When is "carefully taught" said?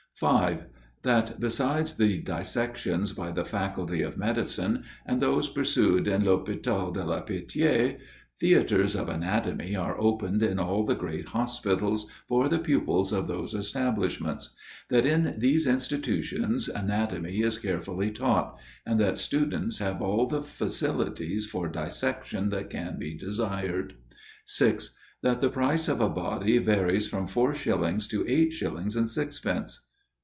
17.57-18.59